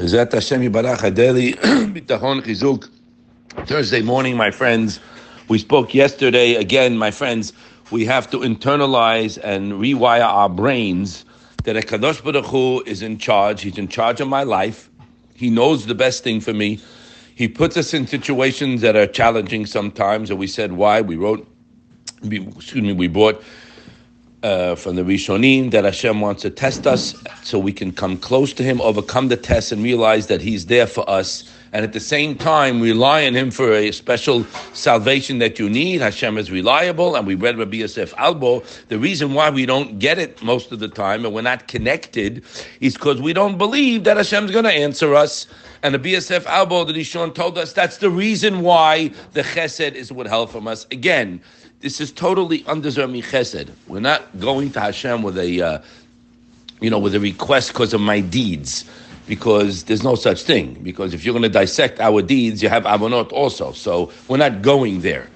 Hashem 0.00 0.62
Adeli 0.62 1.54
Chizuk. 2.42 2.88
Thursday 3.66 4.00
morning, 4.00 4.34
my 4.34 4.50
friends. 4.50 4.98
We 5.48 5.58
spoke 5.58 5.92
yesterday. 5.92 6.54
Again, 6.54 6.96
my 6.96 7.10
friends, 7.10 7.52
we 7.90 8.06
have 8.06 8.30
to 8.30 8.38
internalize 8.38 9.36
and 9.44 9.74
rewire 9.74 10.24
our 10.24 10.48
brains 10.48 11.26
that 11.64 11.76
a 11.76 11.80
Kadosh 11.80 12.24
Baruch 12.24 12.46
Hu 12.46 12.82
is 12.86 13.02
in 13.02 13.18
charge. 13.18 13.60
He's 13.60 13.76
in 13.76 13.88
charge 13.88 14.22
of 14.22 14.28
my 14.28 14.42
life. 14.42 14.88
He 15.34 15.50
knows 15.50 15.84
the 15.84 15.94
best 15.94 16.24
thing 16.24 16.40
for 16.40 16.54
me. 16.54 16.80
He 17.34 17.46
puts 17.46 17.76
us 17.76 17.92
in 17.92 18.06
situations 18.06 18.80
that 18.80 18.96
are 18.96 19.06
challenging 19.06 19.66
sometimes. 19.66 20.30
And 20.30 20.38
we 20.38 20.46
said 20.46 20.72
why. 20.72 21.02
We 21.02 21.16
wrote, 21.16 21.46
excuse 22.22 22.82
me, 22.82 22.94
we 22.94 23.06
brought 23.06 23.42
uh, 24.42 24.74
from 24.74 24.96
the 24.96 25.02
Rishonim 25.02 25.70
that 25.70 25.84
Hashem 25.84 26.20
wants 26.20 26.42
to 26.42 26.50
test 26.50 26.86
us 26.86 27.14
so 27.42 27.58
we 27.58 27.72
can 27.72 27.92
come 27.92 28.16
close 28.16 28.52
to 28.54 28.62
Him, 28.62 28.80
overcome 28.80 29.28
the 29.28 29.36
test, 29.36 29.72
and 29.72 29.82
realize 29.82 30.26
that 30.28 30.40
He's 30.40 30.66
there 30.66 30.86
for 30.86 31.08
us. 31.08 31.44
And 31.72 31.84
at 31.84 31.92
the 31.92 32.00
same 32.00 32.34
time, 32.34 32.80
rely 32.80 33.26
on 33.26 33.34
Him 33.34 33.50
for 33.50 33.72
a 33.72 33.92
special 33.92 34.44
salvation 34.72 35.38
that 35.38 35.58
you 35.58 35.68
need. 35.68 36.00
Hashem 36.00 36.38
is 36.38 36.50
reliable, 36.50 37.16
and 37.16 37.26
we 37.26 37.34
read 37.34 37.58
Rabbi 37.58 37.78
Yosef 37.78 38.14
Albo. 38.16 38.62
The 38.88 38.98
reason 38.98 39.34
why 39.34 39.50
we 39.50 39.66
don't 39.66 39.98
get 39.98 40.18
it 40.18 40.42
most 40.42 40.72
of 40.72 40.80
the 40.80 40.88
time 40.88 41.24
and 41.24 41.34
we're 41.34 41.42
not 41.42 41.68
connected 41.68 42.42
is 42.80 42.94
because 42.94 43.20
we 43.20 43.32
don't 43.32 43.58
believe 43.58 44.04
that 44.04 44.16
Hashem's 44.16 44.50
going 44.50 44.64
to 44.64 44.72
answer 44.72 45.14
us. 45.14 45.46
And 45.82 45.94
the 45.94 45.98
BSF 45.98 46.44
Albo, 46.46 46.84
the 46.84 46.92
Rishon, 46.92 47.34
told 47.34 47.56
us 47.56 47.72
that's 47.72 47.98
the 47.98 48.10
reason 48.10 48.60
why 48.60 49.12
the 49.32 49.42
Chesed 49.42 49.94
is 49.94 50.12
what 50.12 50.24
withheld 50.24 50.50
from 50.50 50.68
us. 50.68 50.86
Again, 50.90 51.40
this 51.80 52.00
is 52.00 52.12
totally 52.12 52.64
undeserving 52.66 53.22
chesed. 53.22 53.70
We're 53.88 54.00
not 54.00 54.38
going 54.38 54.70
to 54.72 54.80
Hashem 54.80 55.22
with 55.22 55.38
a, 55.38 55.60
uh, 55.60 55.78
you 56.80 56.90
know, 56.90 56.98
with 56.98 57.14
a 57.14 57.20
request 57.20 57.72
because 57.72 57.94
of 57.94 58.00
my 58.02 58.20
deeds, 58.20 58.84
because 59.26 59.84
there's 59.84 60.02
no 60.02 60.14
such 60.14 60.42
thing. 60.42 60.74
Because 60.82 61.14
if 61.14 61.24
you're 61.24 61.32
going 61.32 61.42
to 61.42 61.48
dissect 61.48 61.98
our 62.00 62.20
deeds, 62.20 62.62
you 62.62 62.68
have 62.68 62.84
avonot 62.84 63.32
also. 63.32 63.72
So 63.72 64.12
we're 64.28 64.36
not 64.36 64.60
going 64.60 65.00
there. 65.00 65.28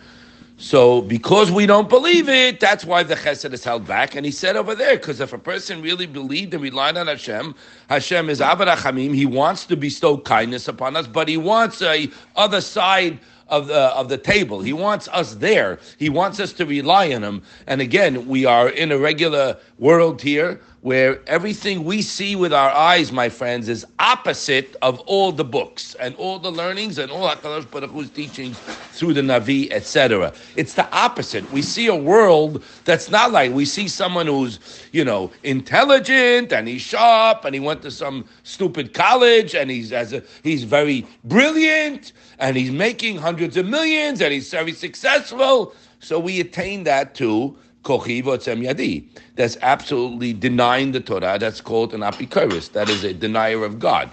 So 0.56 1.03
because 1.03 1.51
we 1.51 1.67
don't 1.67 1.89
believe 1.89 2.28
it, 2.28 2.61
that's 2.61 2.84
why 2.84 3.03
the 3.03 3.17
chesed 3.17 3.53
is 3.53 3.64
held 3.64 3.86
back. 3.86 4.14
And 4.14 4.25
he 4.25 4.31
said 4.31 4.56
over 4.56 4.75
there, 4.75 4.97
because 4.97 5.20
if 5.20 5.33
a 5.33 5.39
person 5.39 5.83
really 5.83 6.06
believed 6.06 6.55
and 6.55 6.62
relied 6.62 6.97
on 6.97 7.06
Hashem, 7.06 7.55
Hashem 7.89 8.31
is 8.31 8.41
Avarachamim, 8.41 9.14
he 9.14 9.27
wants 9.27 9.67
to 9.67 9.77
bestow 9.77 10.19
kindness 10.19 10.69
upon 10.69 10.95
us, 10.95 11.06
but 11.06 11.27
he 11.27 11.36
wants 11.36 11.83
a 11.83 12.08
other 12.36 12.61
side 12.61 13.19
of 13.48 13.67
the 13.67 13.95
of 13.95 14.09
the 14.09 14.19
table. 14.19 14.61
He 14.61 14.73
wants 14.73 15.09
us 15.09 15.34
there. 15.34 15.78
He 15.98 16.09
wants 16.09 16.41
us 16.41 16.53
to 16.55 16.67
rely 16.67 17.12
on 17.12 17.23
him. 17.23 17.42
And 17.67 17.81
again, 17.81 18.27
we 18.27 18.45
are 18.45 18.69
in 18.69 18.92
a 18.92 18.98
regular 18.98 19.59
world 19.78 20.23
here 20.23 20.61
where 20.85 21.19
everything 21.27 21.83
we 21.83 22.03
see 22.03 22.37
with 22.37 22.53
our 22.53 22.69
eyes, 22.69 23.11
my 23.11 23.27
friends, 23.27 23.71
is 23.71 23.87
opposite 23.99 24.77
of 24.83 25.01
all 25.07 25.33
the 25.33 25.43
books 25.43 25.95
and 25.95 26.15
all 26.17 26.39
the 26.39 26.53
learnings 26.53 26.99
and 26.99 27.11
all 27.11 27.27
HaKadosh 27.27 27.71
Baruch 27.71 27.91
Hu's 27.91 28.11
teachings 28.11 28.59
through 28.93 29.15
the 29.15 29.23
Navi, 29.23 29.71
etc. 29.71 30.35
It's 30.57 30.75
the 30.75 30.87
opposite. 30.95 31.51
We 31.51 31.63
see 31.63 31.87
a 31.87 31.97
world 31.97 32.63
that's 32.85 33.09
not 33.09 33.33
like, 33.33 33.51
we 33.53 33.65
see 33.65 33.89
someone 33.89 34.27
who's, 34.27 34.59
you 34.93 35.07
know, 35.07 35.31
intelligent 35.43 36.53
and 36.53 36.69
he's 36.69 36.83
sharp 36.83 37.47
and 37.47 37.55
he 37.55 37.61
went 37.63 37.81
to 37.81 37.91
some 37.91 38.29
stupid 38.43 38.93
college 38.93 39.55
and 39.55 39.71
he's, 39.71 39.91
as 39.91 40.13
a, 40.13 40.23
he's 40.43 40.65
very 40.65 41.07
brilliant 41.25 42.13
and 42.41 42.59
he's 42.59 42.71
making 42.71 43.17
hundreds 43.17 43.57
of 43.57 43.65
millions 43.65 44.21
and 44.21 44.35
he's 44.35 44.51
very 44.51 44.73
successful. 44.73 45.75
So 46.01 46.19
we 46.19 46.41
attain 46.41 46.85
that 46.85 47.15
to 47.15 47.57
That's 47.85 49.57
absolutely 49.63 50.33
denying 50.33 50.93
the 50.93 51.01
Torah. 51.01 51.39
That's 51.39 51.61
called 51.61 51.95
an 51.95 52.01
apikoris. 52.01 52.73
That 52.73 52.89
is 52.89 53.05
a 53.05 53.15
denier 53.15 53.65
of 53.65 53.79
God. 53.79 54.11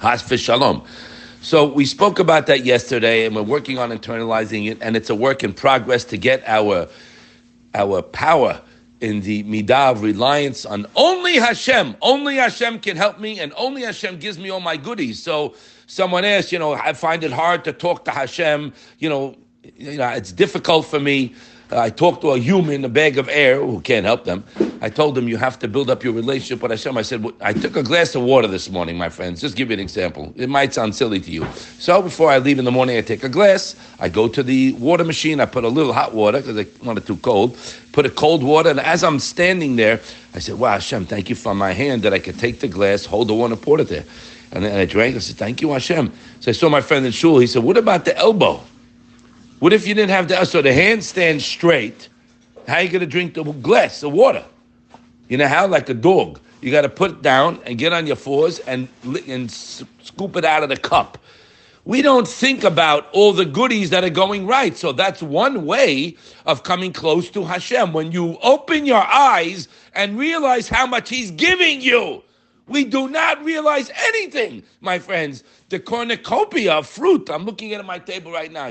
Has 0.00 0.22
shalom. 0.40 0.84
So 1.40 1.66
we 1.66 1.84
spoke 1.84 2.18
about 2.18 2.46
that 2.46 2.64
yesterday, 2.64 3.26
and 3.26 3.36
we're 3.36 3.42
working 3.42 3.78
on 3.78 3.90
internalizing 3.90 4.70
it, 4.70 4.78
and 4.80 4.96
it's 4.96 5.10
a 5.10 5.14
work 5.14 5.44
in 5.44 5.52
progress 5.52 6.04
to 6.06 6.16
get 6.16 6.42
our 6.46 6.88
our 7.74 8.00
power 8.00 8.60
in 9.00 9.20
the 9.20 9.42
midah 9.44 9.92
of 9.92 10.02
reliance 10.02 10.64
on 10.64 10.86
only 10.96 11.34
Hashem. 11.34 11.96
Only 12.00 12.36
Hashem 12.36 12.80
can 12.80 12.96
help 12.96 13.18
me, 13.20 13.40
and 13.40 13.52
only 13.56 13.82
Hashem 13.82 14.18
gives 14.18 14.38
me 14.38 14.48
all 14.48 14.60
my 14.60 14.78
goodies. 14.78 15.22
So 15.22 15.54
someone 15.86 16.24
asked, 16.24 16.52
you 16.52 16.58
know, 16.58 16.72
I 16.72 16.94
find 16.94 17.22
it 17.22 17.32
hard 17.32 17.64
to 17.64 17.72
talk 17.72 18.06
to 18.06 18.10
Hashem. 18.10 18.72
You 18.98 19.08
know, 19.10 19.36
you 19.76 19.98
know, 19.98 20.08
it's 20.08 20.32
difficult 20.32 20.86
for 20.86 21.00
me. 21.00 21.34
I 21.74 21.90
talked 21.90 22.20
to 22.22 22.30
a 22.30 22.38
human, 22.38 22.84
a 22.84 22.88
bag 22.88 23.18
of 23.18 23.28
air, 23.28 23.58
who 23.60 23.80
can't 23.80 24.06
help 24.06 24.24
them. 24.24 24.44
I 24.80 24.90
told 24.90 25.14
them 25.14 25.28
you 25.28 25.36
have 25.38 25.58
to 25.60 25.68
build 25.68 25.90
up 25.90 26.04
your 26.04 26.12
relationship 26.12 26.62
with 26.62 26.70
Hashem. 26.70 26.96
I 26.96 27.02
said, 27.02 27.24
I 27.40 27.52
took 27.52 27.74
a 27.76 27.82
glass 27.82 28.14
of 28.14 28.22
water 28.22 28.46
this 28.46 28.70
morning, 28.70 28.98
my 28.98 29.08
friends. 29.08 29.40
Just 29.40 29.56
give 29.56 29.70
you 29.70 29.74
an 29.74 29.80
example. 29.80 30.32
It 30.36 30.48
might 30.48 30.74
sound 30.74 30.94
silly 30.94 31.20
to 31.20 31.30
you. 31.30 31.46
So 31.78 32.02
before 32.02 32.30
I 32.30 32.38
leave 32.38 32.58
in 32.58 32.64
the 32.64 32.70
morning, 32.70 32.96
I 32.96 33.00
take 33.00 33.24
a 33.24 33.28
glass. 33.28 33.76
I 33.98 34.08
go 34.08 34.28
to 34.28 34.42
the 34.42 34.72
water 34.74 35.04
machine. 35.04 35.40
I 35.40 35.46
put 35.46 35.64
a 35.64 35.68
little 35.68 35.92
hot 35.92 36.14
water 36.14 36.40
because 36.40 36.58
I 36.58 36.66
want 36.84 36.98
it 36.98 37.06
too 37.06 37.16
cold. 37.16 37.56
Put 37.92 38.06
a 38.06 38.10
cold 38.10 38.42
water, 38.42 38.70
and 38.70 38.80
as 38.80 39.02
I'm 39.02 39.18
standing 39.18 39.76
there, 39.76 40.00
I 40.34 40.40
said, 40.40 40.58
"Wow, 40.58 40.72
Hashem, 40.72 41.06
thank 41.06 41.30
you 41.30 41.36
for 41.36 41.54
my 41.54 41.72
hand 41.72 42.02
that 42.02 42.12
I 42.12 42.18
could 42.18 42.38
take 42.38 42.60
the 42.60 42.68
glass, 42.68 43.06
hold 43.06 43.28
the 43.28 43.34
water, 43.34 43.56
pour 43.56 43.80
it 43.80 43.88
there." 43.88 44.04
And 44.52 44.64
then 44.64 44.78
I 44.78 44.84
drank. 44.84 45.16
I 45.16 45.20
said, 45.20 45.36
"Thank 45.36 45.62
you, 45.62 45.70
Hashem." 45.70 46.12
So 46.40 46.50
I 46.50 46.52
saw 46.52 46.68
my 46.68 46.80
friend 46.80 47.06
in 47.06 47.12
shul. 47.12 47.38
He 47.38 47.46
said, 47.46 47.62
"What 47.62 47.78
about 47.78 48.04
the 48.04 48.16
elbow?" 48.18 48.60
What 49.64 49.72
if 49.72 49.86
you 49.86 49.94
didn't 49.94 50.10
have 50.10 50.28
the 50.28 50.44
so 50.44 50.60
the 50.60 50.74
hand 50.74 51.02
stands 51.02 51.42
straight? 51.42 52.10
How 52.68 52.74
are 52.74 52.82
you 52.82 52.90
going 52.90 53.00
to 53.00 53.06
drink 53.06 53.32
the 53.32 53.44
glass, 53.44 54.02
of 54.02 54.12
water? 54.12 54.44
You 55.30 55.38
know 55.38 55.48
how? 55.48 55.66
Like 55.66 55.88
a 55.88 55.94
dog. 55.94 56.38
You 56.60 56.70
got 56.70 56.82
to 56.82 56.90
put 56.90 57.12
it 57.12 57.22
down 57.22 57.58
and 57.64 57.78
get 57.78 57.90
on 57.90 58.06
your 58.06 58.16
fours 58.16 58.58
and 58.58 58.88
and 59.26 59.50
scoop 59.50 60.36
it 60.36 60.44
out 60.44 60.64
of 60.64 60.68
the 60.68 60.76
cup. 60.76 61.16
We 61.86 62.02
don't 62.02 62.28
think 62.28 62.62
about 62.62 63.08
all 63.12 63.32
the 63.32 63.46
goodies 63.46 63.88
that 63.88 64.04
are 64.04 64.10
going 64.10 64.46
right. 64.46 64.76
So 64.76 64.92
that's 64.92 65.22
one 65.22 65.64
way 65.64 66.18
of 66.44 66.62
coming 66.62 66.92
close 66.92 67.30
to 67.30 67.42
Hashem. 67.42 67.94
When 67.94 68.12
you 68.12 68.36
open 68.42 68.84
your 68.84 69.02
eyes 69.02 69.68
and 69.94 70.18
realize 70.18 70.68
how 70.68 70.86
much 70.86 71.08
He's 71.08 71.30
giving 71.30 71.80
you. 71.80 72.22
We 72.66 72.84
do 72.84 73.08
not 73.08 73.44
realize 73.44 73.90
anything, 73.94 74.62
my 74.80 74.98
friends. 74.98 75.44
The 75.68 75.78
cornucopia 75.78 76.72
of 76.72 76.86
fruit. 76.86 77.28
I'm 77.30 77.44
looking 77.44 77.74
at 77.74 77.84
my 77.84 77.98
table 77.98 78.32
right 78.32 78.50
now. 78.50 78.70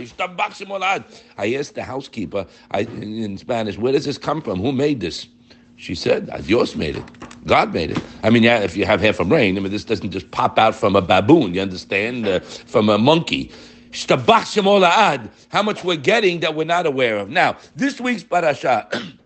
I 1.37 1.53
asked 1.55 1.75
the 1.75 1.83
housekeeper 1.83 2.47
I, 2.71 2.81
in 2.81 3.37
Spanish, 3.37 3.77
where 3.77 3.93
does 3.93 4.05
this 4.05 4.17
come 4.17 4.41
from? 4.41 4.59
Who 4.61 4.71
made 4.71 4.99
this? 4.99 5.27
She 5.75 5.95
said, 5.95 6.29
Dios 6.45 6.75
made 6.75 6.95
it. 6.97 7.03
God 7.45 7.73
made 7.73 7.91
it. 7.91 8.01
I 8.23 8.29
mean, 8.29 8.43
yeah, 8.43 8.59
if 8.59 8.75
you 8.75 8.85
have 8.85 9.01
half 9.01 9.19
a 9.19 9.25
brain, 9.25 9.57
I 9.57 9.59
mean, 9.59 9.71
this 9.71 9.83
doesn't 9.83 10.11
just 10.11 10.31
pop 10.31 10.57
out 10.57 10.75
from 10.75 10.95
a 10.95 11.01
baboon, 11.01 11.53
you 11.53 11.61
understand? 11.61 12.25
Uh, 12.27 12.39
from 12.39 12.89
a 12.89 12.97
monkey. 12.97 13.51
How 15.49 15.61
much 15.61 15.83
we're 15.83 15.97
getting 15.97 16.39
that 16.39 16.55
we're 16.55 16.63
not 16.63 16.85
aware 16.87 17.17
of. 17.17 17.29
Now, 17.29 17.57
this 17.75 18.01
week's 18.01 18.23
parasha. 18.23 18.87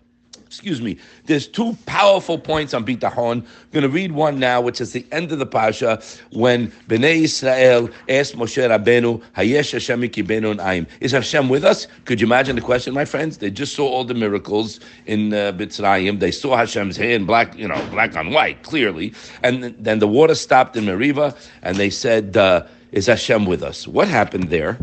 excuse 0.48 0.80
me, 0.80 0.96
there's 1.26 1.46
two 1.46 1.76
powerful 1.84 2.38
points 2.38 2.72
on 2.72 2.82
Bitahon. 2.82 3.42
I'm 3.42 3.46
going 3.70 3.82
to 3.82 3.88
read 3.90 4.12
one 4.12 4.38
now, 4.38 4.62
which 4.62 4.80
is 4.80 4.92
the 4.92 5.04
end 5.12 5.30
of 5.30 5.38
the 5.38 5.44
Pasha, 5.44 6.02
when 6.32 6.72
Bnei 6.88 7.24
Israel 7.24 7.90
asked 8.08 8.34
Moshe 8.34 8.56
Rabbeinu, 8.56 9.22
Hayesh 9.36 9.72
Hashem 9.72 10.60
Aim. 10.60 10.86
Is 11.00 11.12
Hashem 11.12 11.50
with 11.50 11.64
us? 11.64 11.86
Could 12.06 12.22
you 12.22 12.26
imagine 12.26 12.56
the 12.56 12.62
question, 12.62 12.94
my 12.94 13.04
friends? 13.04 13.38
They 13.38 13.50
just 13.50 13.74
saw 13.74 13.86
all 13.86 14.04
the 14.04 14.14
miracles 14.14 14.80
in 15.04 15.34
uh, 15.34 15.52
B'tzrayim. 15.52 16.18
They 16.18 16.30
saw 16.30 16.56
Hashem's 16.56 16.96
hand, 16.96 17.26
black, 17.26 17.54
you 17.54 17.68
know, 17.68 17.86
black 17.90 18.16
on 18.16 18.30
white, 18.30 18.62
clearly. 18.62 19.12
And 19.42 19.76
then 19.78 19.98
the 19.98 20.08
water 20.08 20.34
stopped 20.34 20.78
in 20.78 20.86
Meribah, 20.86 21.36
and 21.60 21.76
they 21.76 21.90
said, 21.90 22.38
uh, 22.38 22.66
is 22.92 23.04
Hashem 23.04 23.44
with 23.44 23.62
us? 23.62 23.86
What 23.86 24.08
happened 24.08 24.44
there? 24.44 24.78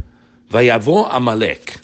Vayavo 0.52 1.08
Amalek. 1.12 1.78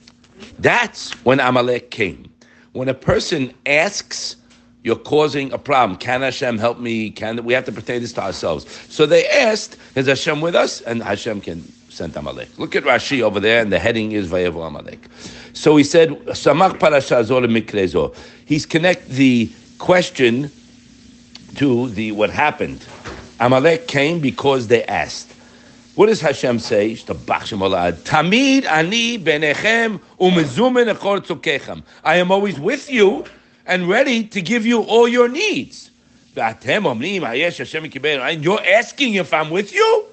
That's 0.60 1.14
when 1.26 1.40
Amalek 1.40 1.90
came. 1.90 2.31
When 2.74 2.88
a 2.88 2.94
person 2.94 3.54
asks, 3.66 4.38
you're 4.84 4.96
causing 4.96 5.52
a 5.52 5.58
problem. 5.58 5.98
Can 5.98 6.22
Hashem 6.22 6.58
help 6.58 6.80
me? 6.80 7.12
Can 7.12 7.44
we 7.44 7.54
have 7.54 7.66
to 7.66 7.72
pertain 7.72 8.02
this 8.02 8.14
to 8.14 8.24
ourselves? 8.24 8.66
So 8.90 9.06
they 9.06 9.28
asked, 9.28 9.78
"Is 9.96 10.08
Hashem 10.08 10.42
with 10.42 10.56
us?" 10.56 10.82
And 10.82 11.04
Hashem 11.04 11.42
can 11.42 11.72
send 11.90 12.16
Amalek. 12.16 12.50
Look 12.58 12.76
at 12.76 12.84
Rashi 12.84 13.22
over 13.22 13.40
there, 13.40 13.62
and 13.62 13.72
the 13.72 13.78
heading 13.78 14.14
is 14.14 14.30
Vayavo 14.30 14.66
Amalek. 14.66 15.00
So 15.54 15.76
he 15.76 15.84
said, 15.84 16.10
"Samach 16.28 16.80
mikrezo." 16.80 18.16
He's 18.46 18.66
connect 18.66 19.10
the 19.10 19.52
question 19.78 20.50
to 21.58 21.90
the 21.90 22.14
what 22.14 22.30
happened. 22.30 22.84
Amalek 23.40 23.88
came 23.88 24.20
because 24.20 24.68
they 24.68 24.84
asked. 24.86 25.31
What 26.02 26.08
does 26.08 26.22
Hashem 26.22 26.58
say? 26.58 26.96
Tamid 26.96 28.66
ani 28.66 29.20
benechem 29.20 30.00
umezumen 30.20 30.92
tzukechem. 30.96 31.84
I 32.04 32.16
am 32.16 32.32
always 32.32 32.60
with 32.60 32.90
you 32.90 33.24
and 33.68 33.88
ready 33.88 34.24
to 34.24 34.42
give 34.42 34.66
you 34.66 34.82
all 34.82 35.08
your 35.08 35.30
needs. 35.30 35.92
And 36.36 36.58
you're 38.44 38.66
asking 38.66 39.14
if 39.14 39.32
I'm 39.32 39.52
with 39.52 39.76
you? 39.76 40.06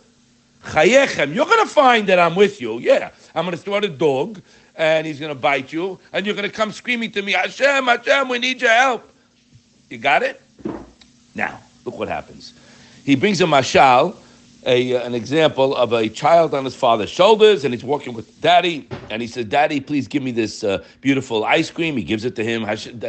Chayechem, 0.65 1.35
you're 1.35 1.47
going 1.47 1.67
to 1.67 1.73
find 1.73 2.07
that 2.11 2.19
I'm 2.19 2.35
with 2.35 2.61
you. 2.61 2.79
Yeah, 2.81 3.09
I'm 3.35 3.47
going 3.47 3.57
to 3.57 3.57
start 3.57 3.83
a 3.85 3.89
dog, 3.89 4.43
and 4.77 5.07
he's 5.07 5.19
going 5.19 5.35
to 5.35 5.41
bite 5.41 5.73
you, 5.73 5.99
and 6.13 6.27
you're 6.27 6.35
going 6.35 6.51
to 6.51 6.55
come 6.55 6.71
screaming 6.71 7.13
to 7.13 7.23
me, 7.23 7.33
Hashem, 7.33 7.87
Hashem, 7.87 8.29
we 8.29 8.39
need 8.39 8.61
your 8.61 8.73
help. 8.73 9.11
You 9.89 9.97
got 9.97 10.23
it? 10.23 10.39
Now, 11.35 11.59
look 11.87 11.99
what 11.99 12.09
happens. 12.09 12.53
He 13.07 13.15
brings 13.15 13.41
a 13.41 13.45
mashal, 13.45 14.17
a, 14.69 14.95
uh, 14.95 15.07
an 15.07 15.15
example 15.15 15.75
of 15.75 15.95
a 15.95 16.09
child 16.11 16.55
on 16.55 16.65
his 16.65 16.75
father's 16.75 17.09
shoulders, 17.09 17.65
and 17.65 17.73
he's 17.73 17.83
walking 17.83 18.13
with 18.13 18.39
daddy, 18.43 18.87
and 19.09 19.23
he 19.23 19.27
says, 19.27 19.47
"Daddy, 19.47 19.81
please 19.81 20.07
give 20.07 20.23
me 20.23 20.31
this 20.31 20.63
uh, 20.63 20.85
beautiful 21.01 21.45
ice 21.45 21.71
cream." 21.71 21.97
He 21.97 22.05
gives 22.05 22.27
it 22.27 22.37
to 22.37 22.45
him. 22.45 22.65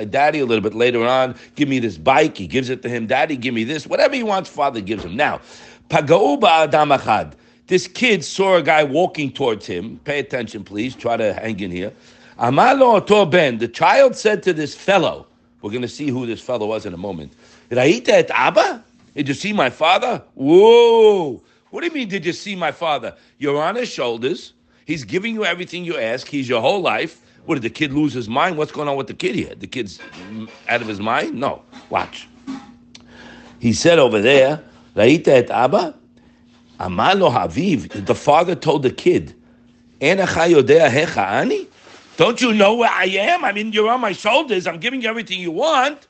Daddy, 0.10 0.40
a 0.40 0.46
little 0.46 0.64
bit 0.64 0.74
later 0.74 1.06
on, 1.06 1.36
give 1.56 1.68
me 1.68 1.80
this 1.80 1.98
bike. 1.98 2.38
He 2.38 2.48
gives 2.48 2.70
it 2.70 2.82
to 2.84 2.90
him. 2.90 3.08
Daddy, 3.08 3.36
give 3.36 3.54
me 3.54 3.66
this. 3.66 3.86
Whatever 3.86 4.16
he 4.16 4.24
wants, 4.24 4.50
father 4.50 4.80
gives 4.80 5.04
him. 5.04 5.18
Now, 5.18 5.42
pagauba 5.90 6.48
adam 6.64 6.90
achad. 6.90 7.34
This 7.68 7.88
kid 7.88 8.24
saw 8.24 8.56
a 8.56 8.64
guy 8.64 8.86
walking 8.86 9.32
towards 9.32 9.66
him. 9.68 10.00
Pay 10.06 10.20
attention, 10.20 10.64
please. 10.64 10.96
Try 10.96 11.18
to 11.18 11.34
hang 11.34 11.60
in 11.60 11.72
here. 11.72 11.92
Amalo 12.40 13.06
to 13.06 13.26
ben. 13.26 13.58
The 13.58 13.68
child 13.68 14.16
said 14.16 14.42
to 14.44 14.54
this 14.54 14.74
fellow. 14.74 15.28
We're 15.62 15.72
going 15.72 15.82
to 15.82 15.90
see 15.90 16.08
who 16.08 16.26
this 16.26 16.40
fellow 16.40 16.68
was 16.68 16.86
in 16.86 16.94
a 16.94 16.98
moment. 16.98 17.34
Raita 17.70 18.10
et 18.10 18.32
Abba? 18.32 18.82
Did 19.14 19.28
you 19.28 19.34
see 19.34 19.52
my 19.52 19.70
father? 19.70 20.24
Whoa! 20.36 21.42
What 21.72 21.82
do 21.82 21.88
you 21.88 21.94
mean, 21.94 22.10
did 22.10 22.26
you 22.26 22.34
see 22.34 22.56
my 22.56 22.72
father? 22.72 23.16
You're 23.38 23.62
on 23.62 23.76
his 23.76 23.90
shoulders. 23.90 24.54
He's 24.86 25.04
giving 25.04 25.36
you 25.36 25.46
everything 25.46 25.86
you 25.86 25.98
ask. 25.98 26.28
He's 26.28 26.50
your 26.50 26.62
whole 26.62 26.82
life. 26.82 27.22
What 27.46 27.56
did 27.56 27.64
the 27.64 27.70
kid 27.70 27.94
lose 27.94 28.14
his 28.14 28.28
mind? 28.28 28.58
What's 28.58 28.72
going 28.72 28.88
on 28.88 28.96
with 28.96 29.08
the 29.08 29.14
kid 29.14 29.36
here? 29.36 29.54
The 29.56 29.68
kid's 29.68 30.00
out 30.68 30.82
of 30.82 30.88
his 30.88 31.00
mind? 31.00 31.36
No. 31.36 31.62
Watch. 31.90 32.28
He 33.60 33.74
said 33.74 34.00
over 34.00 34.22
there, 34.22 34.64
Raita 34.96 35.28
et 35.28 35.50
Abba? 35.50 35.96
Amalo 36.80 37.32
Haviv. 37.32 38.06
The 38.06 38.16
father 38.16 38.56
told 38.56 38.84
the 38.84 38.92
kid, 38.92 39.36
Don't 42.18 42.42
you 42.42 42.54
know 42.54 42.76
where 42.76 42.90
I 42.90 43.06
am? 43.06 43.44
I 43.46 43.52
mean, 43.52 43.74
you're 43.74 43.90
on 43.90 44.02
my 44.02 44.14
shoulders. 44.14 44.66
I'm 44.66 44.80
giving 44.80 45.02
you 45.02 45.10
everything 45.10 45.40
you 45.40 45.52
want. 45.52 46.08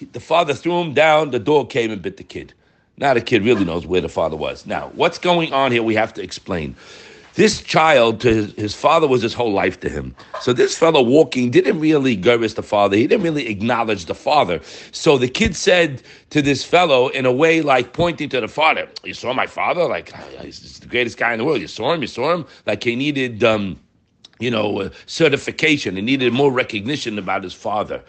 The 0.00 0.20
father 0.20 0.54
threw 0.54 0.80
him 0.80 0.94
down, 0.94 1.30
the 1.30 1.38
dog 1.38 1.70
came 1.70 1.90
and 1.90 2.02
bit 2.02 2.16
the 2.16 2.24
kid. 2.24 2.52
Now 2.98 3.14
the 3.14 3.20
kid 3.20 3.44
really 3.44 3.64
knows 3.64 3.86
where 3.86 4.00
the 4.00 4.08
father 4.08 4.36
was. 4.36 4.66
Now, 4.66 4.90
what's 4.94 5.18
going 5.18 5.52
on 5.52 5.72
here, 5.72 5.82
we 5.82 5.94
have 5.94 6.12
to 6.14 6.22
explain. 6.22 6.76
This 7.34 7.60
child, 7.60 8.22
his, 8.22 8.52
his, 8.54 8.74
father 8.74 9.06
was 9.06 9.20
his 9.20 9.34
whole 9.34 9.52
life 9.52 9.78
to 9.80 9.90
him. 9.90 10.16
So 10.40 10.54
this 10.54 10.76
fellow 10.76 11.02
walking 11.02 11.50
didn't 11.50 11.78
really 11.80 12.16
gervis 12.16 12.54
the 12.54 12.62
father. 12.62 12.96
He 12.96 13.06
didn't 13.06 13.24
really 13.24 13.48
acknowledge 13.48 14.06
the 14.06 14.14
father. 14.14 14.60
So 14.92 15.18
the 15.18 15.28
kid 15.28 15.54
said 15.54 16.02
to 16.30 16.40
this 16.40 16.64
fellow 16.64 17.08
in 17.08 17.26
a 17.26 17.32
way 17.32 17.60
like 17.60 17.92
pointing 17.92 18.30
to 18.30 18.40
the 18.40 18.48
father, 18.48 18.88
you 19.04 19.12
saw 19.12 19.34
my 19.34 19.46
father? 19.46 19.84
Like, 19.84 20.14
he's 20.40 20.80
the 20.80 20.86
greatest 20.86 21.18
guy 21.18 21.32
in 21.32 21.38
the 21.38 21.44
world. 21.44 21.60
You 21.60 21.68
saw 21.68 21.92
him? 21.92 22.00
You 22.00 22.08
saw 22.08 22.32
him? 22.34 22.46
Like 22.66 22.84
he 22.84 22.96
needed... 22.96 23.44
Um, 23.44 23.78
you 24.38 24.50
know, 24.50 24.80
uh, 24.80 24.90
certification. 25.06 25.96
He 25.96 26.02
needed 26.02 26.32
more 26.32 26.52
recognition 26.52 27.18
about 27.18 27.42
his 27.42 27.54
father. 27.54 28.02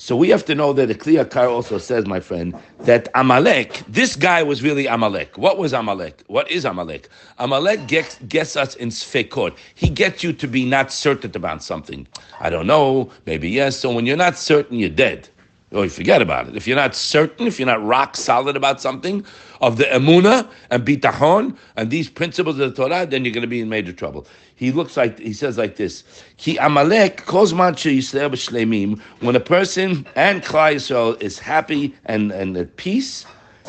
So 0.00 0.14
we 0.14 0.28
have 0.28 0.44
to 0.44 0.54
know 0.54 0.72
that 0.74 0.86
the 0.86 0.94
Kli 0.94 1.20
Yakar 1.20 1.50
also 1.50 1.76
says, 1.76 2.06
my 2.06 2.20
friend, 2.20 2.56
that 2.82 3.08
Amalek, 3.16 3.82
this 3.88 4.14
guy 4.14 4.44
was 4.44 4.62
really 4.62 4.86
Amalek. 4.86 5.36
What 5.36 5.58
was 5.58 5.72
Amalek? 5.72 6.22
What 6.28 6.48
is 6.48 6.64
Amalek? 6.64 7.08
Amalek 7.38 7.88
gets, 7.88 8.16
gets 8.28 8.54
us 8.54 8.76
in 8.76 8.90
Sfekot. 8.90 9.56
He 9.74 9.88
gets 9.90 10.22
you 10.22 10.32
to 10.32 10.46
be 10.46 10.64
not 10.64 10.92
certain 10.92 11.32
about 11.34 11.64
something. 11.64 12.06
I 12.38 12.48
don't 12.48 12.68
know, 12.68 13.10
maybe 13.26 13.50
yes. 13.50 13.76
So 13.76 13.92
when 13.92 14.06
you're 14.06 14.16
not 14.16 14.38
certain, 14.38 14.78
you're 14.78 14.88
dead. 14.88 15.28
Or 15.72 15.82
you 15.82 15.90
forget 15.90 16.22
about 16.22 16.48
it. 16.48 16.56
If 16.56 16.68
you're 16.68 16.76
not 16.76 16.94
certain, 16.94 17.48
if 17.48 17.58
you're 17.58 17.66
not 17.66 17.84
rock 17.84 18.16
solid 18.16 18.56
about 18.56 18.80
something, 18.80 19.26
of 19.60 19.76
the 19.76 19.84
emuna 19.84 20.48
and 20.70 20.84
bitachon 20.84 21.56
and 21.76 21.90
these 21.90 22.08
principles 22.08 22.58
of 22.58 22.74
the 22.74 22.82
Torah, 22.82 23.06
then 23.06 23.24
you're 23.24 23.34
going 23.34 23.42
to 23.42 23.48
be 23.48 23.60
in 23.60 23.68
major 23.68 23.92
trouble. 23.92 24.26
He 24.56 24.72
looks 24.72 24.96
like 24.96 25.18
he 25.18 25.32
says 25.32 25.56
like 25.56 25.76
this: 25.76 26.02
Ki 26.36 26.56
Amalek 26.58 27.24
kozman 27.26 27.74
shleimim. 27.74 29.00
When 29.20 29.36
a 29.36 29.40
person 29.40 30.06
and 30.16 30.42
Klal 30.42 30.74
Yisrael 30.74 31.20
is 31.22 31.38
happy 31.38 31.94
and 32.06 32.32
and 32.32 32.56
at 32.56 32.76
peace, 32.76 33.24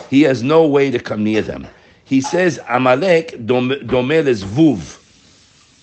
he 0.10 0.24
has 0.24 0.42
no 0.42 0.66
way 0.66 0.90
to 0.90 1.00
come 1.00 1.24
near 1.24 1.42
them. 1.42 1.68
He 2.06 2.22
says 2.22 2.60
Amalek 2.68 3.34
domel 3.46 4.26
is 4.26 4.44
vuv. 4.44 4.98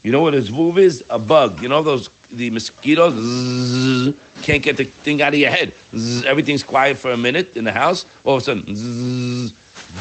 You 0.03 0.13
know 0.13 0.23
what 0.23 0.35
a 0.35 0.39
zvuv 0.39 0.79
is? 0.79 1.05
A 1.11 1.19
bug. 1.19 1.61
You 1.63 1.69
know 1.69 1.83
those 1.83 2.09
the 2.31 2.51
mosquitoes 2.51 3.15
zzz, 3.15 4.15
can't 4.43 4.63
get 4.63 4.77
the 4.77 4.85
thing 4.85 5.23
out 5.23 5.35
of 5.35 5.39
your 5.39 5.51
head. 5.51 5.73
Zzz, 5.95 6.25
everything's 6.25 6.63
quiet 6.63 6.97
for 6.97 7.13
a 7.13 7.17
minute 7.17 7.57
in 7.57 7.65
the 7.65 7.73
house. 7.73 8.07
All 8.25 8.37
of 8.37 8.43
a 8.43 8.45
sudden, 8.45 8.75
zzz, 8.75 9.53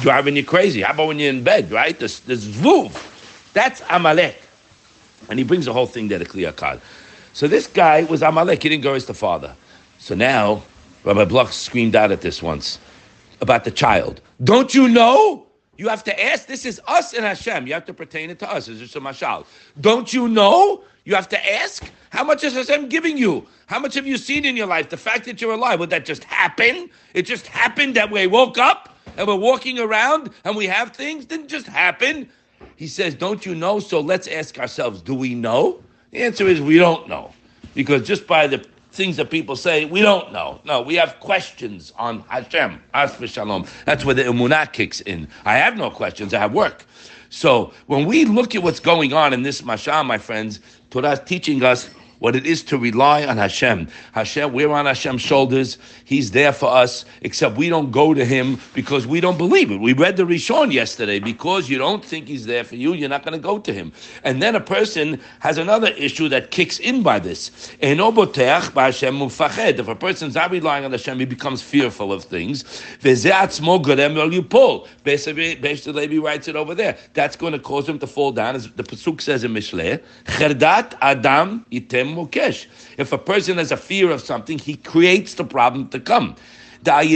driving 0.01 0.35
you 0.35 0.43
crazy. 0.43 0.81
How 0.81 0.93
about 0.93 1.07
when 1.07 1.19
you're 1.19 1.29
in 1.29 1.43
bed, 1.43 1.71
right? 1.71 1.97
This 1.97 2.19
this 2.19 2.45
vuv. 2.45 2.91
That's 3.53 3.81
Amalek. 3.89 4.41
And 5.29 5.39
he 5.39 5.45
brings 5.45 5.65
the 5.65 5.73
whole 5.73 5.87
thing 5.87 6.07
there 6.07 6.19
to 6.19 6.25
clear 6.25 6.51
card. 6.51 6.81
So 7.33 7.47
this 7.47 7.67
guy 7.67 8.03
was 8.03 8.21
Amalek. 8.21 8.63
He 8.63 8.69
didn't 8.69 8.83
go 8.83 8.93
as 8.93 9.05
the 9.05 9.13
father. 9.13 9.55
So 9.97 10.15
now, 10.15 10.63
Rabbi 11.03 11.25
Bloch 11.25 11.51
screamed 11.51 11.95
out 11.95 12.11
at 12.11 12.21
this 12.21 12.41
once 12.43 12.79
about 13.41 13.63
the 13.63 13.71
child. 13.71 14.21
Don't 14.43 14.73
you 14.73 14.87
know? 14.87 15.45
You 15.77 15.89
have 15.89 16.03
to 16.05 16.23
ask. 16.23 16.47
This 16.47 16.65
is 16.65 16.79
us 16.87 17.13
and 17.13 17.25
Hashem. 17.25 17.67
You 17.67 17.73
have 17.73 17.85
to 17.85 17.93
pertain 17.93 18.29
it 18.29 18.39
to 18.39 18.49
us. 18.49 18.67
Is 18.67 18.79
this 18.79 18.95
a 18.95 18.99
mashal? 18.99 19.45
Don't 19.81 20.13
you 20.13 20.27
know? 20.27 20.83
You 21.03 21.15
have 21.15 21.29
to 21.29 21.53
ask. 21.53 21.89
How 22.09 22.23
much 22.23 22.43
is 22.43 22.53
Hashem 22.53 22.87
giving 22.87 23.17
you? 23.17 23.45
How 23.67 23.79
much 23.79 23.93
have 23.95 24.07
you 24.07 24.17
seen 24.17 24.45
in 24.45 24.55
your 24.55 24.67
life? 24.67 24.89
The 24.89 24.97
fact 24.97 25.25
that 25.25 25.41
you're 25.41 25.53
alive, 25.53 25.79
would 25.79 25.89
that 25.89 26.05
just 26.05 26.23
happen? 26.23 26.89
It 27.13 27.23
just 27.23 27.47
happened 27.47 27.95
that 27.95 28.09
we 28.09 28.25
woke 28.27 28.57
up? 28.57 28.94
And 29.17 29.27
we're 29.27 29.35
walking 29.35 29.79
around 29.79 30.31
and 30.43 30.55
we 30.55 30.65
have 30.67 30.91
things 30.91 31.25
didn't 31.25 31.47
just 31.47 31.67
happen. 31.67 32.29
He 32.75 32.87
says, 32.87 33.15
Don't 33.15 33.45
you 33.45 33.55
know? 33.55 33.79
So 33.79 33.99
let's 33.99 34.27
ask 34.27 34.59
ourselves, 34.59 35.01
do 35.01 35.13
we 35.13 35.35
know? 35.35 35.81
The 36.11 36.23
answer 36.23 36.47
is 36.47 36.61
we 36.61 36.77
don't 36.77 37.07
know. 37.07 37.31
Because 37.73 38.07
just 38.07 38.25
by 38.25 38.47
the 38.47 38.65
things 38.91 39.17
that 39.17 39.29
people 39.29 39.55
say, 39.55 39.85
we 39.85 40.01
don't 40.01 40.31
know. 40.31 40.61
No, 40.63 40.81
we 40.81 40.95
have 40.95 41.19
questions 41.19 41.91
on 41.97 42.21
Hashem, 42.29 42.81
As 42.93 43.17
Shalom. 43.29 43.67
That's 43.85 44.05
where 44.05 44.15
the 44.15 44.23
emunah 44.23 44.71
kicks 44.71 45.01
in. 45.01 45.27
I 45.43 45.57
have 45.57 45.75
no 45.75 45.89
questions, 45.89 46.33
I 46.33 46.39
have 46.39 46.53
work. 46.53 46.85
So 47.29 47.73
when 47.87 48.05
we 48.05 48.23
look 48.23 48.55
at 48.55 48.63
what's 48.63 48.79
going 48.79 49.11
on 49.11 49.33
in 49.33 49.43
this 49.43 49.61
mashal, 49.61 50.05
my 50.05 50.17
friends, 50.17 50.61
Torah 50.89 51.11
is 51.11 51.19
teaching 51.19 51.63
us 51.63 51.89
what 52.19 52.35
it 52.35 52.45
is 52.45 52.63
to 52.63 52.77
rely 52.77 53.25
on 53.25 53.37
Hashem. 53.37 53.87
Hashem, 54.13 54.53
we're 54.53 54.71
on 54.71 54.85
Hashem's 54.85 55.21
shoulders. 55.21 55.77
He's 56.05 56.31
there 56.31 56.53
for 56.53 56.69
us, 56.69 57.05
except 57.21 57.57
we 57.57 57.69
don't 57.69 57.91
go 57.91 58.13
to 58.13 58.25
Him 58.25 58.59
because 58.73 59.05
we 59.07 59.19
don't 59.21 59.37
believe 59.37 59.71
it. 59.71 59.79
We 59.79 59.93
read 59.93 60.17
the 60.17 60.23
Rishon 60.23 60.71
yesterday. 60.71 61.19
Because 61.19 61.69
you 61.69 61.77
don't 61.77 62.03
think 62.03 62.27
He's 62.27 62.45
there 62.45 62.63
for 62.63 62.75
you, 62.75 62.93
you're 62.93 63.09
not 63.09 63.23
going 63.23 63.33
to 63.33 63.39
go 63.39 63.59
to 63.59 63.73
Him. 63.73 63.91
And 64.23 64.41
then 64.41 64.55
a 64.55 64.61
person 64.61 65.19
has 65.39 65.57
another 65.57 65.89
issue 65.89 66.29
that 66.29 66.51
kicks 66.51 66.79
in 66.79 67.03
by 67.03 67.19
this. 67.19 67.71
If 67.79 67.99
a 69.87 69.95
person's 69.95 70.35
not 70.35 70.51
relying 70.51 70.85
on 70.85 70.91
Hashem, 70.91 71.19
he 71.19 71.25
becomes 71.25 71.61
fearful 71.61 72.13
of 72.13 72.23
things. 72.23 72.63
You 73.03 73.15
pull. 74.43 74.87
Beis 75.03 75.93
Levi 75.95 76.17
writes 76.17 76.47
it 76.47 76.55
over 76.55 76.73
there. 76.75 76.97
That's 77.13 77.35
going 77.35 77.53
to 77.53 77.59
cause 77.59 77.87
him 77.87 77.99
to 77.99 78.07
fall 78.07 78.31
down, 78.31 78.55
as 78.55 78.71
the 78.71 78.83
pasuk 78.83 79.21
says 79.21 79.43
in 79.43 79.53
Mishleh. 79.53 80.01
Adam 81.01 81.65
mokesh. 82.15 82.67
If 82.97 83.11
a 83.11 83.17
person 83.17 83.57
has 83.57 83.71
a 83.71 83.77
fear 83.77 84.11
of 84.11 84.21
something, 84.21 84.57
he 84.57 84.75
creates 84.75 85.35
the 85.35 85.43
problem 85.43 85.89
to 85.89 85.99
come. 85.99 86.35
The 86.85 86.91
fact 86.91 87.09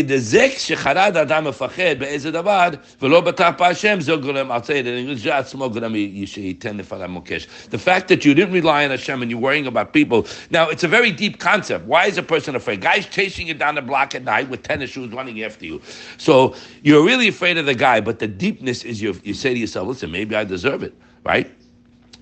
that 8.07 8.25
you 8.25 8.33
didn't 8.33 8.53
rely 8.53 8.83
on 8.83 8.89
Hashem 8.89 9.21
and 9.21 9.29
you're 9.29 9.39
worrying 9.39 9.67
about 9.67 9.93
people. 9.93 10.25
Now, 10.49 10.69
it's 10.69 10.83
a 10.83 10.87
very 10.87 11.11
deep 11.11 11.39
concept. 11.39 11.85
Why 11.85 12.07
is 12.07 12.17
a 12.17 12.23
person 12.23 12.55
afraid? 12.55 12.81
Guys 12.81 13.05
chasing 13.05 13.47
you 13.47 13.53
down 13.53 13.75
the 13.75 13.83
block 13.83 14.15
at 14.15 14.23
night 14.23 14.49
with 14.49 14.63
tennis 14.63 14.89
shoes 14.89 15.13
running 15.13 15.43
after 15.43 15.65
you. 15.65 15.83
So 16.17 16.55
you're 16.81 17.05
really 17.05 17.27
afraid 17.27 17.59
of 17.59 17.67
the 17.67 17.75
guy, 17.75 18.01
but 18.01 18.17
the 18.17 18.27
deepness 18.27 18.83
is 18.83 18.99
you, 18.99 19.21
you 19.23 19.35
say 19.35 19.53
to 19.53 19.59
yourself, 19.59 19.87
listen, 19.87 20.11
maybe 20.11 20.35
I 20.35 20.45
deserve 20.45 20.81
it, 20.81 20.95
right? 21.23 21.47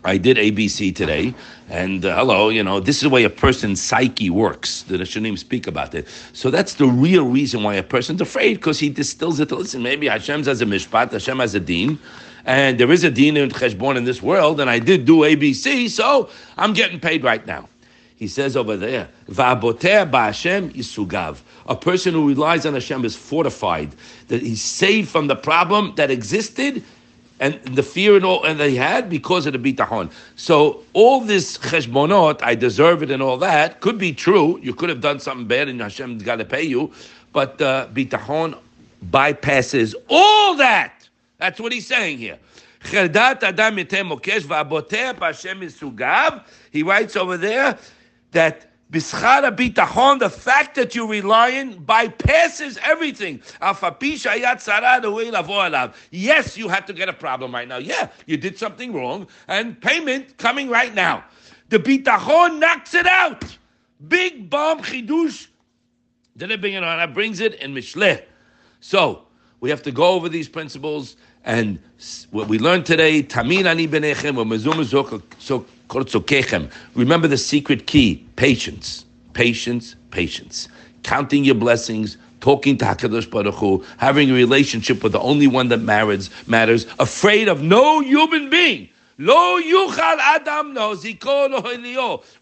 I 0.08 0.16
did 0.18 0.38
ABC 0.38 0.96
today, 0.96 1.36
and 1.70 2.06
uh, 2.06 2.16
hello, 2.16 2.48
you 2.48 2.64
know, 2.64 2.80
this 2.80 2.96
is 2.96 3.02
the 3.02 3.10
way 3.10 3.26
a 3.26 3.30
person's 3.30 3.82
psyche 3.82 4.30
works. 4.30 4.86
Shouldn't 4.88 5.26
even 5.26 5.36
speak 5.36 5.68
about 5.68 5.94
it. 5.94 6.08
So 6.32 6.50
that's 6.50 6.76
the 6.76 6.86
real 6.86 7.28
reason 7.28 7.62
why 7.62 7.74
a 7.74 7.84
person's 7.84 8.22
afraid, 8.22 8.54
because 8.54 8.80
he 8.80 8.88
distills 8.88 9.42
it. 9.42 9.52
Listen, 9.52 9.84
maybe 9.84 10.08
Hashem 10.08 10.46
has 10.46 10.62
a 10.62 10.66
mishpat, 10.66 11.12
Hashem 11.12 11.40
has 11.40 11.56
a 11.56 11.60
deen, 11.60 12.00
and 12.46 12.80
there 12.80 12.90
is 12.90 13.04
a 13.04 13.12
deen 13.12 13.36
in 13.36 13.50
cheshbon 13.50 13.98
in 13.98 14.06
this 14.06 14.22
world, 14.22 14.62
and 14.62 14.70
I 14.70 14.80
did 14.80 15.04
do 15.04 15.18
ABC, 15.18 15.90
so 15.90 16.30
I'm 16.58 16.72
getting 16.72 17.02
paid 17.02 17.26
right 17.26 17.46
now. 17.46 17.68
He 18.16 18.30
says 18.30 18.56
over 18.56 18.78
there, 18.78 19.10
"Va'boter 19.30 20.10
ba'Hashem 20.10 20.72
yisugav." 20.72 21.40
A 21.68 21.76
person 21.76 22.14
who 22.14 22.30
relies 22.30 22.66
on 22.66 22.76
Hashem 22.76 23.04
is 23.04 23.18
fortified, 23.18 23.92
that 24.30 24.42
he's 24.42 24.62
saved 24.62 25.10
from 25.10 25.28
the 25.28 25.36
problem 25.36 25.94
that 25.98 26.10
existed 26.10 26.82
and 27.40 27.62
the 27.64 27.84
fear 27.84 28.16
and 28.16 28.26
all 28.26 28.44
and 28.44 28.60
they 28.60 28.76
had 28.76 29.10
because 29.10 29.46
of 29.46 29.54
the 29.54 29.60
bitahon. 29.60 30.12
So 30.36 30.84
all 30.94 31.22
this 31.22 31.58
cheshbonot, 31.58 32.42
I 32.42 32.56
deserve 32.56 33.04
it 33.04 33.12
and 33.12 33.22
all 33.22 33.38
that, 33.38 33.80
could 33.80 33.98
be 33.98 34.14
true. 34.14 34.60
You 34.62 34.74
could 34.74 34.90
have 34.90 35.02
done 35.02 35.20
something 35.20 35.48
bad 35.48 35.68
and 35.68 35.80
Hashem's 35.80 36.24
got 36.24 36.38
to 36.38 36.46
pay 36.46 36.64
you, 36.64 36.92
but 37.34 37.62
uh, 37.62 37.88
bitahon 37.94 38.58
bypasses 39.12 39.94
all 40.10 40.56
that. 40.56 41.08
That's 41.38 41.60
what 41.60 41.72
he's 41.72 41.86
saying 41.86 42.18
here. 42.18 42.40
He 42.84 42.98
writes 46.84 47.16
over 47.16 47.38
there 47.38 47.78
that 48.32 48.72
Bischara 48.90 49.54
bitachon, 49.54 50.20
the 50.20 50.30
fact 50.30 50.76
that 50.76 50.96
you're 50.96 51.10
relying 51.10 51.82
bypasses 51.84 52.78
everything. 52.82 53.42
Yes, 56.12 56.58
you 56.58 56.70
have 56.70 56.86
to 56.86 56.94
get 56.94 57.10
a 57.10 57.14
problem 57.14 57.54
right 57.54 57.68
now. 57.68 57.78
Yeah, 57.78 58.08
you 58.26 58.38
did 58.38 58.58
something 58.58 58.94
wrong, 58.94 59.28
and 59.50 59.82
payment 59.82 60.38
coming 60.38 60.70
right 60.70 60.96
now. 60.96 61.26
The 61.68 61.80
bitachon 61.80 62.60
knocks 62.60 62.94
it 62.94 63.08
out. 63.08 63.44
Big 64.08 64.50
bomb 64.50 64.82
chidush. 64.84 65.48
Then 66.38 66.52
it 66.52 66.62
brings 66.62 67.42
it 67.42 67.56
in 67.56 67.74
Mishleh. 67.74 68.24
So 68.80 69.24
we 69.60 69.70
have 69.70 69.82
to 69.84 69.92
go 69.92 70.14
over 70.14 70.30
these 70.30 70.48
principles 70.48 71.18
and 71.44 71.80
what 72.32 72.48
we 72.48 72.60
learned 72.60 72.86
today, 72.86 73.24
Tamid 73.24 73.66
ani 73.66 73.88
benechem 73.88 74.36
Remember 76.96 77.28
the 77.28 77.38
secret 77.38 77.88
key: 77.88 78.26
patience, 78.36 79.06
patience, 79.34 79.96
patience. 80.12 80.68
Counting 81.04 81.46
your 81.46 81.56
blessings, 81.56 82.18
talking 82.42 82.78
to 82.78 82.86
Hakadosh 82.86 83.30
Baruch 83.30 83.56
Hu, 83.56 83.84
having 83.98 84.30
a 84.30 84.34
relationship 84.34 85.04
with 85.04 85.14
the 85.14 85.20
only 85.20 85.48
one 85.48 85.70
that 85.70 85.82
matters, 85.82 86.30
matters. 86.48 86.86
Afraid 87.00 87.48
of 87.48 87.62
no 87.62 88.02
human 88.02 88.50
being. 88.50 88.90
Lo 89.20 89.60
yuchal 89.60 90.18
adam 90.20 90.76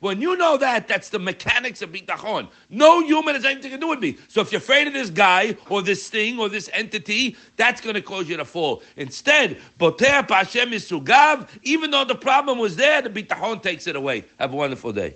When 0.02 0.22
you 0.22 0.36
know 0.36 0.58
that, 0.58 0.88
that's 0.88 1.10
the 1.10 1.20
mechanics 1.20 1.82
of 1.82 1.92
bitachon. 1.92 2.50
No 2.70 3.02
human 3.02 3.36
has 3.36 3.46
anything 3.46 3.72
to 3.72 3.78
do 3.78 3.88
with 3.88 4.00
me. 4.00 4.18
So 4.28 4.42
if 4.42 4.52
you're 4.52 4.60
afraid 4.60 4.88
of 4.88 4.94
this 4.94 5.10
guy 5.10 5.56
or 5.70 5.82
this 5.82 6.10
thing 6.10 6.38
or 6.38 6.50
this 6.50 6.70
entity, 6.74 7.38
that's 7.56 7.80
going 7.80 7.96
to 7.96 8.02
cause 8.02 8.28
you 8.28 8.36
to 8.36 8.46
fall. 8.46 8.84
Instead, 8.98 9.58
boter 9.80 10.28
pashem 10.28 10.74
isugav. 10.74 11.48
Even 11.64 11.92
though 11.92 12.04
the 12.04 12.16
problem 12.16 12.60
was 12.60 12.76
there, 12.76 13.02
the 13.02 13.10
bitachon 13.10 13.62
takes 13.62 13.88
it 13.88 13.96
away. 13.96 14.26
Have 14.38 14.52
a 14.52 14.56
wonderful 14.58 14.92
day. 14.92 15.14